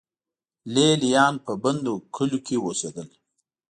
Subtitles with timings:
[0.73, 3.09] لې لیان په بندو کلیو کې اوسېدل